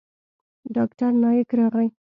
[0.75, 1.87] ډاکتر نايک راغى.